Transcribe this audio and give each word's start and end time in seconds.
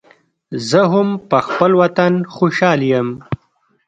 زه 0.69 0.81
هم 0.93 1.07
پخپل 1.31 1.71
وطن 1.81 2.13
خوشحال 2.35 2.79
یم 2.91 3.09